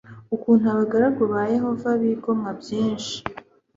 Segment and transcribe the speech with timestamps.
[0.35, 3.15] ukuntu abagaragu ba Yehova bigomwa byinshi.